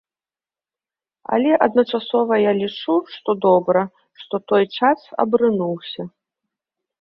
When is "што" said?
3.17-3.29, 4.23-4.41